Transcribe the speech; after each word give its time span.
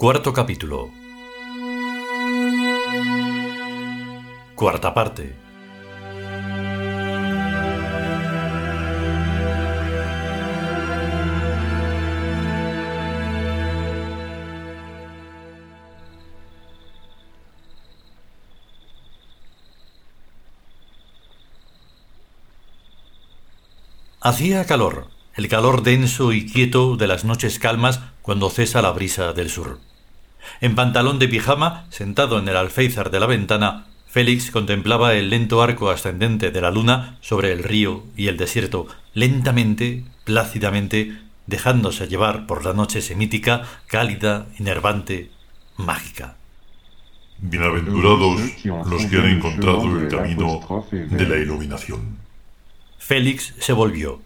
Cuarto 0.00 0.32
capítulo. 0.32 0.90
Cuarta 4.54 4.94
parte. 4.94 5.36
Hacía 24.22 24.64
calor, 24.64 25.08
el 25.34 25.48
calor 25.48 25.82
denso 25.82 26.32
y 26.32 26.50
quieto 26.50 26.96
de 26.96 27.06
las 27.06 27.26
noches 27.26 27.58
calmas 27.58 28.00
cuando 28.22 28.48
cesa 28.48 28.80
la 28.80 28.92
brisa 28.92 29.34
del 29.34 29.50
sur. 29.50 29.89
En 30.60 30.74
pantalón 30.74 31.18
de 31.18 31.28
pijama, 31.28 31.86
sentado 31.90 32.38
en 32.38 32.48
el 32.48 32.56
alféizar 32.56 33.10
de 33.10 33.20
la 33.20 33.26
ventana, 33.26 33.86
Félix 34.06 34.50
contemplaba 34.50 35.14
el 35.14 35.30
lento 35.30 35.62
arco 35.62 35.88
ascendente 35.88 36.50
de 36.50 36.60
la 36.60 36.70
luna 36.70 37.16
sobre 37.20 37.52
el 37.52 37.62
río 37.62 38.04
y 38.16 38.26
el 38.26 38.36
desierto, 38.36 38.88
lentamente, 39.14 40.04
plácidamente, 40.24 41.16
dejándose 41.46 42.08
llevar 42.08 42.46
por 42.46 42.64
la 42.64 42.72
noche 42.72 43.02
semítica, 43.02 43.62
cálida, 43.86 44.46
enervante, 44.58 45.30
mágica. 45.76 46.36
Bienaventurados 47.38 48.40
los 48.64 49.06
que 49.06 49.16
han 49.16 49.26
encontrado 49.26 49.98
el 49.98 50.08
camino 50.08 50.86
de 50.90 51.26
la 51.26 51.36
iluminación. 51.36 52.18
Félix 52.98 53.54
se 53.58 53.72
volvió. 53.72 54.20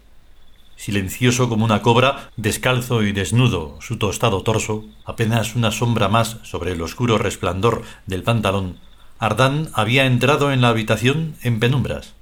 Silencioso 0.75 1.49
como 1.49 1.65
una 1.65 1.81
cobra, 1.81 2.29
descalzo 2.35 3.03
y 3.03 3.11
desnudo, 3.11 3.77
su 3.81 3.97
tostado 3.97 4.43
torso, 4.43 4.85
apenas 5.05 5.55
una 5.55 5.71
sombra 5.71 6.09
más 6.09 6.37
sobre 6.43 6.73
el 6.73 6.81
oscuro 6.81 7.17
resplandor 7.17 7.83
del 8.05 8.23
pantalón, 8.23 8.77
Ardán 9.17 9.69
había 9.73 10.05
entrado 10.05 10.51
en 10.51 10.61
la 10.61 10.69
habitación 10.69 11.35
en 11.41 11.59
penumbras. 11.59 12.13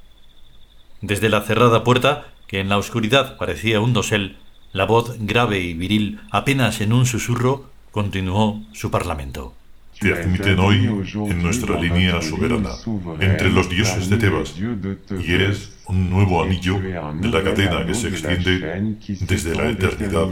Desde 1.01 1.29
la 1.29 1.41
cerrada 1.41 1.83
puerta, 1.83 2.27
que 2.47 2.59
en 2.59 2.69
la 2.69 2.77
oscuridad 2.77 3.37
parecía 3.37 3.81
un 3.81 3.93
dosel, 3.93 4.37
la 4.71 4.85
voz 4.85 5.15
grave 5.19 5.59
y 5.59 5.73
viril, 5.73 6.21
apenas 6.31 6.81
en 6.81 6.93
un 6.93 7.05
susurro, 7.05 7.71
continuó 7.91 8.61
su 8.73 8.91
parlamento 8.91 9.55
te 9.99 10.13
admiten 10.13 10.59
hoy 10.59 10.85
en 11.29 11.41
nuestra 11.41 11.79
línea 11.79 12.21
soberana, 12.21 12.71
entre 13.19 13.49
los 13.49 13.69
dioses 13.69 14.09
de 14.09 14.17
Tebas, 14.17 14.55
y 14.57 15.33
eres 15.33 15.73
un 15.87 16.09
nuevo 16.09 16.43
anillo 16.43 16.79
de 16.79 17.29
la 17.29 17.43
cadena 17.43 17.85
que 17.85 17.93
se 17.93 18.09
extiende 18.09 18.95
desde 19.21 19.55
la 19.55 19.69
eternidad 19.69 20.27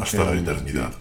hasta 0.00 0.24
la 0.24 0.40
eternidad. 0.40 0.94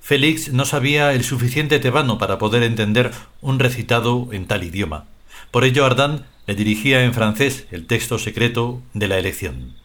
Félix 0.00 0.52
no 0.52 0.66
sabía 0.66 1.14
el 1.14 1.24
suficiente 1.24 1.78
tebano 1.78 2.18
para 2.18 2.36
poder 2.36 2.62
entender 2.62 3.10
un 3.40 3.58
recitado 3.58 4.28
en 4.32 4.46
tal 4.46 4.62
idioma. 4.62 5.06
Por 5.50 5.64
ello 5.64 5.86
Ardán 5.86 6.26
le 6.46 6.54
dirigía 6.54 7.04
en 7.04 7.14
francés 7.14 7.66
el 7.70 7.86
texto 7.86 8.18
secreto 8.18 8.82
de 8.92 9.08
la 9.08 9.18
elección. 9.18 9.76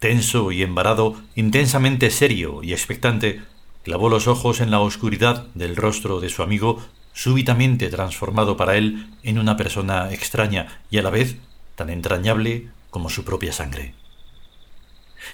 Tenso 0.00 0.50
y 0.50 0.64
embarado, 0.64 1.14
intensamente 1.36 2.10
serio 2.10 2.64
y 2.64 2.72
expectante, 2.72 3.40
clavó 3.82 4.08
los 4.08 4.26
ojos 4.26 4.60
en 4.60 4.70
la 4.70 4.80
oscuridad 4.80 5.46
del 5.54 5.76
rostro 5.76 6.20
de 6.20 6.28
su 6.28 6.42
amigo, 6.42 6.82
súbitamente 7.12 7.88
transformado 7.88 8.56
para 8.56 8.76
él 8.76 9.08
en 9.22 9.38
una 9.38 9.56
persona 9.56 10.12
extraña 10.12 10.80
y 10.90 10.98
a 10.98 11.02
la 11.02 11.10
vez 11.10 11.36
tan 11.74 11.90
entrañable 11.90 12.68
como 12.90 13.10
su 13.10 13.24
propia 13.24 13.52
sangre. 13.52 13.94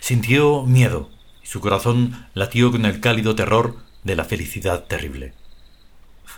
Sintió 0.00 0.64
miedo 0.64 1.10
y 1.42 1.46
su 1.46 1.60
corazón 1.60 2.26
latió 2.34 2.70
con 2.70 2.84
el 2.84 3.00
cálido 3.00 3.34
terror 3.34 3.76
de 4.04 4.16
la 4.16 4.24
felicidad 4.24 4.84
terrible. 4.84 5.34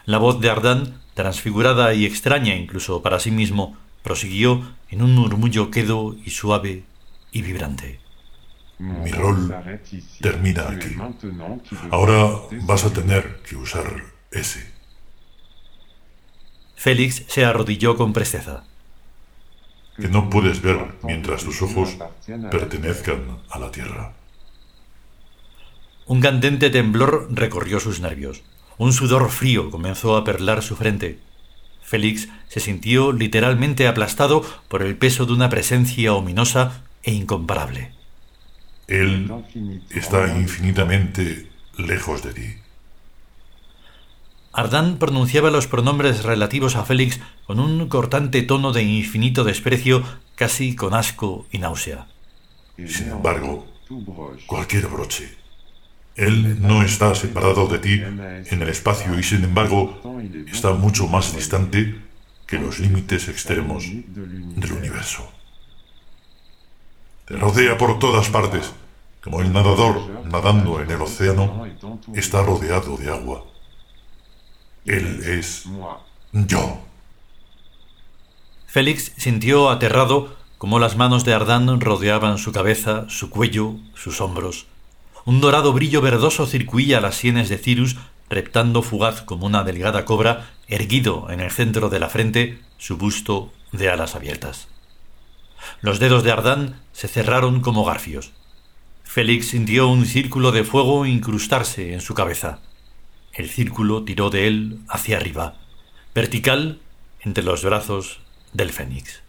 La 0.06 0.18
voz 0.18 0.40
de 0.40 0.50
Ardán, 0.50 1.00
transfigurada 1.14 1.92
y 1.94 2.06
extraña 2.06 2.54
incluso 2.54 3.02
para 3.02 3.20
sí 3.20 3.30
mismo, 3.30 3.76
prosiguió 4.02 4.74
en 4.88 5.02
un 5.02 5.14
murmullo 5.14 5.70
quedo 5.70 6.16
y 6.24 6.30
suave 6.30 6.84
y 7.32 7.42
vibrante. 7.42 8.00
Mi 8.80 9.12
rol 9.12 9.54
termina 10.22 10.70
aquí. 10.70 10.96
Ahora 11.90 12.30
vas 12.62 12.84
a 12.84 12.90
tener 12.90 13.42
que 13.42 13.54
usar 13.54 14.04
ese. 14.30 14.72
Félix 16.76 17.24
se 17.28 17.44
arrodilló 17.44 17.94
con 17.94 18.14
presteza. 18.14 18.64
Que 19.98 20.08
no 20.08 20.30
puedes 20.30 20.62
ver 20.62 20.94
mientras 21.02 21.44
tus 21.44 21.60
ojos 21.60 21.98
pertenezcan 22.50 23.40
a 23.50 23.58
la 23.58 23.70
tierra. 23.70 24.14
Un 26.06 26.22
candente 26.22 26.70
temblor 26.70 27.28
recorrió 27.32 27.80
sus 27.80 28.00
nervios. 28.00 28.42
Un 28.78 28.94
sudor 28.94 29.28
frío 29.28 29.70
comenzó 29.70 30.16
a 30.16 30.24
perlar 30.24 30.62
su 30.62 30.74
frente. 30.74 31.18
Félix 31.82 32.28
se 32.48 32.60
sintió 32.60 33.12
literalmente 33.12 33.86
aplastado 33.86 34.42
por 34.68 34.80
el 34.80 34.96
peso 34.96 35.26
de 35.26 35.34
una 35.34 35.50
presencia 35.50 36.14
ominosa 36.14 36.82
e 37.02 37.12
incomparable. 37.12 37.99
Él 38.90 39.30
está 39.90 40.36
infinitamente 40.36 41.48
lejos 41.78 42.24
de 42.24 42.34
ti. 42.34 42.54
Ardán 44.52 44.98
pronunciaba 44.98 45.52
los 45.52 45.68
pronombres 45.68 46.24
relativos 46.24 46.74
a 46.74 46.84
Félix 46.84 47.20
con 47.46 47.60
un 47.60 47.88
cortante 47.88 48.42
tono 48.42 48.72
de 48.72 48.82
infinito 48.82 49.44
desprecio, 49.44 50.02
casi 50.34 50.74
con 50.74 50.92
asco 50.92 51.46
y 51.52 51.58
náusea. 51.58 52.08
Sin 52.84 53.10
embargo, 53.10 53.64
cualquier 54.46 54.88
broche. 54.88 55.36
Él 56.16 56.60
no 56.60 56.82
está 56.82 57.14
separado 57.14 57.68
de 57.68 57.78
ti 57.78 57.92
en 57.92 58.62
el 58.62 58.68
espacio 58.68 59.16
y 59.16 59.22
sin 59.22 59.44
embargo 59.44 60.02
está 60.50 60.72
mucho 60.72 61.06
más 61.06 61.34
distante 61.36 61.94
que 62.44 62.58
los 62.58 62.80
límites 62.80 63.28
extremos 63.28 63.84
del 63.86 64.72
universo. 64.72 65.30
Te 67.26 67.36
rodea 67.36 67.78
por 67.78 68.00
todas 68.00 68.28
partes 68.28 68.72
como 69.22 69.40
el 69.40 69.52
nadador 69.52 70.24
nadando 70.24 70.80
en 70.80 70.90
el 70.90 71.00
océano 71.00 71.66
está 72.14 72.42
rodeado 72.42 72.96
de 72.96 73.10
agua. 73.10 73.44
Él 74.84 75.22
es 75.24 75.64
yo. 76.32 76.80
Félix 78.66 79.12
sintió 79.16 79.68
aterrado 79.68 80.36
como 80.60 80.78
las 80.78 80.96
manos 80.96 81.24
de 81.24 81.32
Ardán 81.32 81.80
rodeaban 81.80 82.36
su 82.36 82.52
cabeza, 82.52 83.06
su 83.08 83.30
cuello, 83.30 83.76
sus 83.94 84.20
hombros. 84.20 84.66
Un 85.24 85.40
dorado 85.40 85.72
brillo 85.72 86.02
verdoso 86.02 86.46
circuía 86.46 87.00
las 87.00 87.14
sienes 87.14 87.48
de 87.48 87.56
Cirus, 87.56 87.96
reptando 88.28 88.82
fugaz 88.82 89.22
como 89.22 89.46
una 89.46 89.64
delgada 89.64 90.04
cobra, 90.04 90.50
erguido 90.68 91.30
en 91.30 91.40
el 91.40 91.50
centro 91.50 91.88
de 91.88 91.98
la 91.98 92.10
frente, 92.10 92.60
su 92.76 92.98
busto 92.98 93.52
de 93.72 93.88
alas 93.90 94.14
abiertas. 94.14 94.68
Los 95.80 95.98
dedos 95.98 96.24
de 96.24 96.32
Ardán 96.32 96.80
se 96.92 97.08
cerraron 97.08 97.60
como 97.60 97.84
garfios. 97.84 98.32
Félix 99.12 99.48
sintió 99.48 99.88
un 99.88 100.06
círculo 100.06 100.52
de 100.52 100.62
fuego 100.62 101.04
incrustarse 101.04 101.94
en 101.94 102.00
su 102.00 102.14
cabeza. 102.14 102.60
El 103.32 103.50
círculo 103.50 104.04
tiró 104.04 104.30
de 104.30 104.46
él 104.46 104.78
hacia 104.88 105.16
arriba, 105.16 105.56
vertical 106.14 106.78
entre 107.18 107.42
los 107.42 107.64
brazos 107.64 108.20
del 108.52 108.70
fénix. 108.70 109.24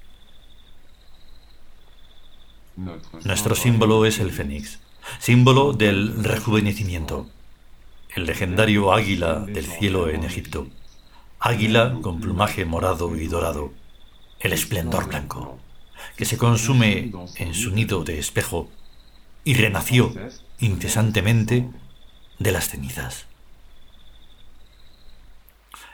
Nuestro 3.26 3.56
símbolo 3.56 4.06
es 4.06 4.20
el 4.20 4.32
fénix, 4.32 4.78
símbolo 5.18 5.74
del 5.74 6.24
rejuvenecimiento, 6.24 7.28
el 8.14 8.28
legendario 8.28 8.94
águila 8.94 9.40
del 9.40 9.66
cielo 9.66 10.10
en 10.10 10.26
Egipto, 10.26 10.68
águila 11.40 11.98
con 12.04 12.22
plumaje 12.22 12.66
morado 12.66 13.16
y 13.16 13.26
dorado, 13.26 13.74
el 14.42 14.54
esplendor 14.54 15.08
blanco, 15.08 15.58
que 16.18 16.26
se 16.26 16.38
consume 16.38 17.12
en 17.38 17.56
su 17.56 17.72
nido 17.72 18.04
de 18.04 18.20
espejo 18.20 18.70
y 19.44 19.56
renació 19.56 20.14
incesantemente 20.60 21.68
de 22.40 22.52
las 22.52 22.70
cenizas. 22.70 23.26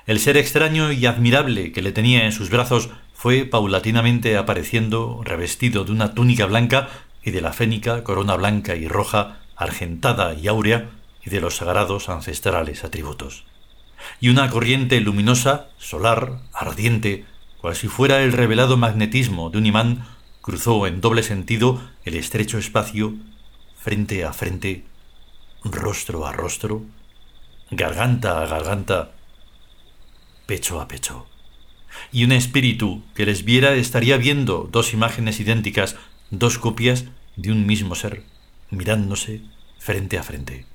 El 0.06 0.20
ser 0.20 0.38
extraño 0.38 0.92
y 0.92 1.06
admirable 1.06 1.72
que 1.72 1.82
le 1.82 1.92
tenía 1.92 2.26
en 2.26 2.32
sus 2.32 2.50
brazos 2.50 2.90
fue 3.14 3.46
paulatinamente 3.46 4.38
apareciendo 4.38 5.22
revestido 5.24 5.84
de 5.84 5.92
una 5.92 6.14
túnica 6.14 6.46
blanca 6.46 6.88
y 7.24 7.32
de 7.32 7.42
la 7.42 7.52
fénica 7.52 8.04
corona 8.04 8.36
blanca 8.36 8.76
y 8.76 8.88
roja, 8.88 9.40
argentada 9.56 10.34
y 10.34 10.48
áurea, 10.48 10.90
y 11.26 11.30
de 11.30 11.42
los 11.42 11.58
sagrados 11.58 12.08
ancestrales 12.08 12.86
atributos. 12.86 13.44
Y 14.22 14.30
una 14.30 14.50
corriente 14.50 15.02
luminosa, 15.02 15.68
solar, 15.78 16.40
ardiente, 16.54 17.26
cual 17.60 17.76
si 17.76 17.88
fuera 17.90 18.22
el 18.22 18.32
revelado 18.32 18.78
magnetismo 18.78 19.50
de 19.50 19.58
un 19.58 19.66
imán, 19.66 20.06
cruzó 20.42 20.88
en 20.88 21.02
doble 21.02 21.24
sentido 21.24 21.82
el 22.06 22.16
estrecho 22.16 22.58
espacio 22.58 23.16
frente 23.80 24.26
a 24.26 24.34
frente, 24.34 24.84
rostro 25.64 26.26
a 26.26 26.32
rostro, 26.32 26.84
garganta 27.72 28.42
a 28.42 28.48
garganta, 28.48 29.12
pecho 30.46 30.82
a 30.82 30.88
pecho. 30.88 31.28
Y 32.12 32.26
un 32.26 32.32
espíritu 32.32 33.04
que 33.16 33.26
les 33.26 33.44
viera 33.44 33.74
estaría 33.76 34.18
viendo 34.18 34.68
dos 34.72 34.94
imágenes 34.94 35.40
idénticas, 35.40 35.96
dos 36.30 36.58
copias 36.60 37.06
de 37.36 37.52
un 37.52 37.66
mismo 37.66 37.96
ser, 37.96 38.24
mirándose 38.70 39.42
frente 39.80 40.18
a 40.18 40.24
frente. 40.24 40.66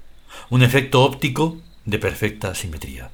un 0.50 0.62
efecto 0.62 1.02
óptico 1.02 1.58
de 1.84 1.99
perfecta 1.99 2.54
simetría. 2.54 3.10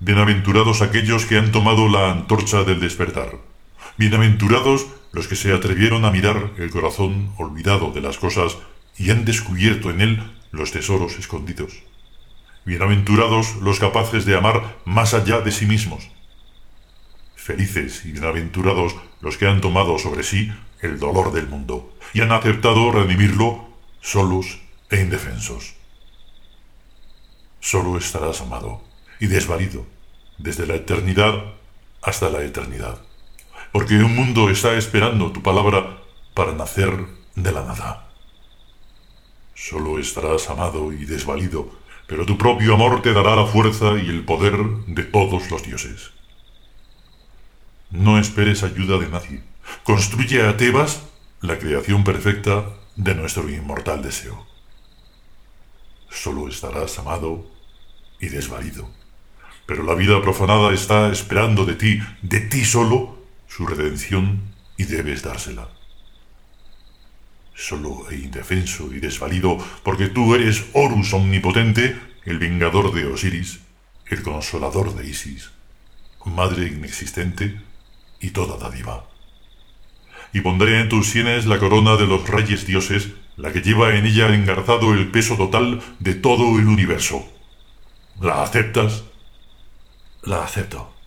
Bienaventurados 0.00 0.82
aquellos 0.82 1.26
que 1.26 1.38
han 1.38 1.52
tomado 1.52 1.88
la 1.88 2.12
antorcha 2.12 2.64
del 2.64 2.80
despertar. 2.80 3.38
Bienaventurados 3.98 4.86
los 5.10 5.26
que 5.26 5.34
se 5.34 5.52
atrevieron 5.52 6.04
a 6.04 6.12
mirar 6.12 6.52
el 6.56 6.70
corazón 6.70 7.34
olvidado 7.36 7.90
de 7.90 8.00
las 8.00 8.16
cosas 8.16 8.56
y 8.96 9.10
han 9.10 9.24
descubierto 9.24 9.90
en 9.90 10.00
él 10.00 10.38
los 10.52 10.70
tesoros 10.70 11.18
escondidos. 11.18 11.82
Bienaventurados 12.64 13.56
los 13.56 13.80
capaces 13.80 14.24
de 14.24 14.36
amar 14.36 14.76
más 14.84 15.14
allá 15.14 15.40
de 15.40 15.50
sí 15.50 15.66
mismos. 15.66 16.08
Felices 17.34 18.04
y 18.04 18.12
bienaventurados 18.12 18.94
los 19.20 19.36
que 19.36 19.48
han 19.48 19.60
tomado 19.60 19.98
sobre 19.98 20.22
sí 20.22 20.52
el 20.80 21.00
dolor 21.00 21.32
del 21.32 21.48
mundo 21.48 21.92
y 22.14 22.20
han 22.20 22.30
aceptado 22.30 22.92
redimirlo 22.92 23.68
solos 24.00 24.60
e 24.90 25.00
indefensos. 25.00 25.74
Solo 27.58 27.98
estarás 27.98 28.42
amado 28.42 28.80
y 29.18 29.26
desvalido 29.26 29.86
desde 30.38 30.68
la 30.68 30.76
eternidad 30.76 31.34
hasta 32.00 32.30
la 32.30 32.44
eternidad, 32.44 33.07
porque 33.72 33.94
un 33.96 34.14
mundo 34.14 34.50
está 34.50 34.74
esperando 34.76 35.32
tu 35.32 35.42
palabra 35.42 35.98
para 36.34 36.52
nacer 36.52 36.92
de 37.34 37.52
la 37.52 37.64
nada. 37.64 38.08
Solo 39.54 39.98
estarás 39.98 40.48
amado 40.50 40.92
y 40.92 41.04
desvalido, 41.04 41.70
pero 42.06 42.24
tu 42.24 42.38
propio 42.38 42.74
amor 42.74 43.02
te 43.02 43.12
dará 43.12 43.36
la 43.36 43.46
fuerza 43.46 43.98
y 43.98 44.08
el 44.08 44.24
poder 44.24 44.56
de 44.86 45.02
todos 45.04 45.50
los 45.50 45.62
dioses. 45.62 46.12
No 47.90 48.18
esperes 48.18 48.62
ayuda 48.62 48.98
de 48.98 49.08
nadie. 49.08 49.42
Construye 49.82 50.46
a 50.46 50.56
Tebas 50.56 51.02
la 51.40 51.58
creación 51.58 52.04
perfecta 52.04 52.66
de 52.96 53.14
nuestro 53.14 53.48
inmortal 53.48 54.02
deseo. 54.02 54.46
Solo 56.10 56.48
estarás 56.48 56.98
amado 56.98 57.46
y 58.20 58.28
desvalido. 58.28 58.88
Pero 59.66 59.82
la 59.82 59.94
vida 59.94 60.20
profanada 60.22 60.72
está 60.72 61.12
esperando 61.12 61.64
de 61.64 61.74
ti, 61.74 62.00
de 62.22 62.40
ti 62.40 62.64
solo, 62.64 63.17
su 63.58 63.66
redención 63.66 64.54
y 64.76 64.84
debes 64.84 65.24
dársela. 65.24 65.68
Solo 67.56 68.08
e 68.08 68.14
indefenso 68.14 68.94
y 68.94 69.00
desvalido, 69.00 69.58
porque 69.82 70.06
tú 70.06 70.36
eres 70.36 70.66
Horus 70.74 71.12
omnipotente, 71.12 72.00
el 72.24 72.38
vengador 72.38 72.94
de 72.94 73.06
Osiris, 73.06 73.58
el 74.06 74.22
consolador 74.22 74.94
de 74.94 75.08
Isis, 75.08 75.50
madre 76.24 76.68
inexistente, 76.68 77.60
y 78.20 78.30
toda 78.30 78.58
dádiva. 78.58 79.08
Y 80.32 80.40
pondré 80.40 80.80
en 80.80 80.88
tus 80.88 81.08
sienes 81.08 81.46
la 81.46 81.58
corona 81.58 81.96
de 81.96 82.06
los 82.06 82.28
reyes 82.28 82.64
dioses, 82.64 83.08
la 83.36 83.52
que 83.52 83.60
lleva 83.60 83.96
en 83.96 84.06
ella 84.06 84.32
engarzado 84.32 84.94
el 84.94 85.10
peso 85.10 85.36
total 85.36 85.82
de 85.98 86.14
todo 86.14 86.60
el 86.60 86.68
universo. 86.68 87.26
¿La 88.20 88.40
aceptas? 88.44 89.02
La 90.22 90.44
acepto. 90.44 90.97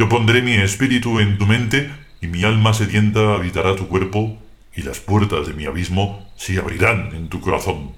Yo 0.00 0.08
pondré 0.08 0.40
mi 0.40 0.54
espíritu 0.54 1.20
en 1.20 1.36
tu 1.36 1.44
mente 1.44 1.90
y 2.22 2.26
mi 2.26 2.42
alma 2.42 2.72
sedienta 2.72 3.34
habitará 3.34 3.76
tu 3.76 3.86
cuerpo 3.86 4.38
y 4.74 4.80
las 4.80 4.98
puertas 4.98 5.46
de 5.46 5.52
mi 5.52 5.66
abismo 5.66 6.26
se 6.36 6.58
abrirán 6.58 7.14
en 7.14 7.28
tu 7.28 7.42
corazón. 7.42 7.92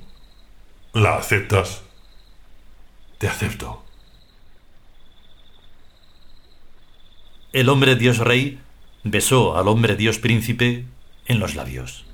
¿La 0.95 1.15
aceptas? 1.17 1.85
Te 3.19 3.29
acepto. 3.29 3.85
el 7.53 7.69
hombre 7.69 7.95
Dios 7.95 8.19
rey 8.19 8.59
besó 9.05 9.57
al 9.57 9.69
hombre 9.69 9.95
Dios 9.95 10.19
príncipe 10.19 10.87
en 11.27 11.39
los 11.39 11.55
labios. 11.55 12.05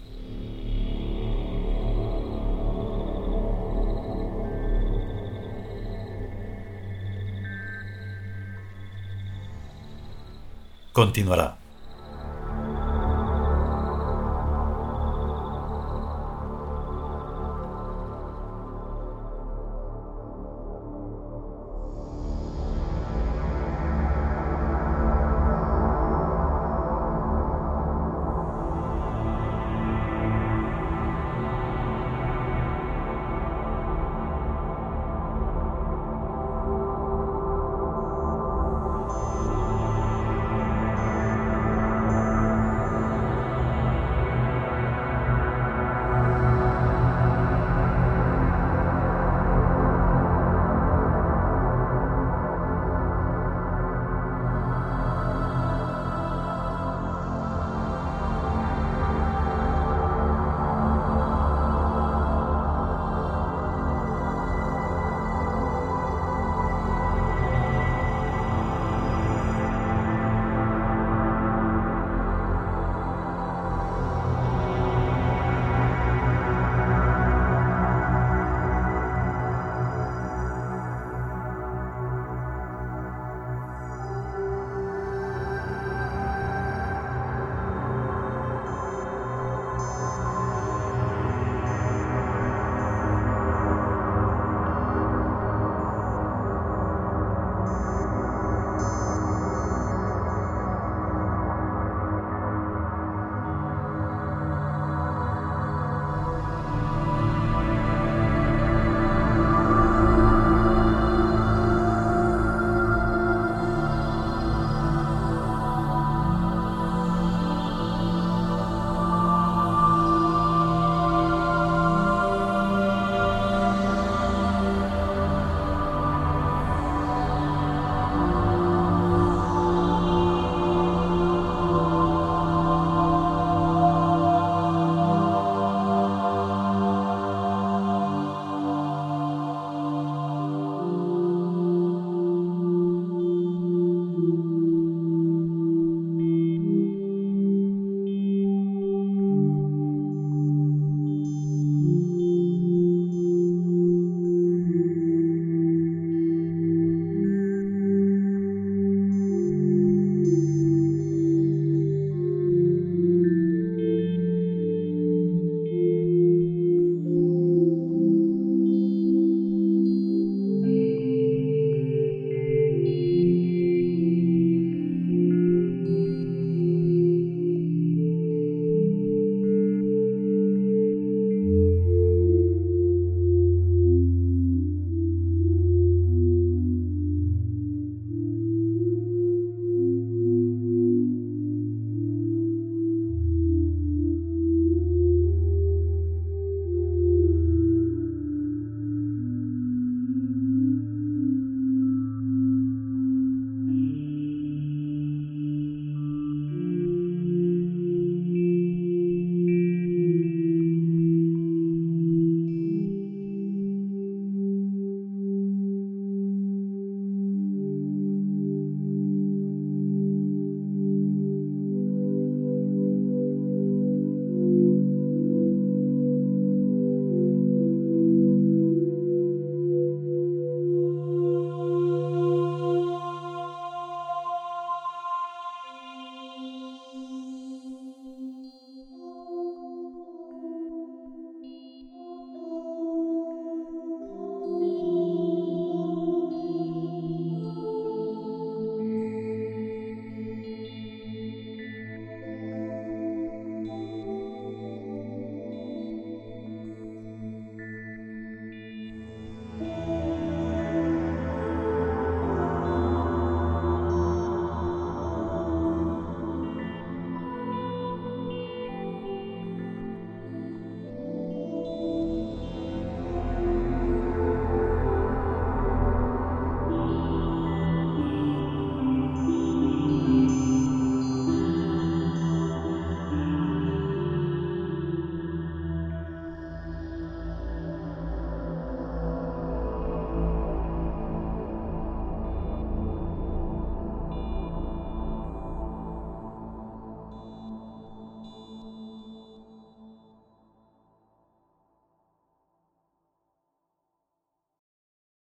Continuará. 10.99 11.58